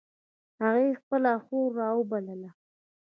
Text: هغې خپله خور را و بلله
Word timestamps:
هغې 0.61 0.89
خپله 0.99 1.31
خور 1.45 1.69
را 1.79 1.89
و 1.97 2.01
بلله 2.11 2.49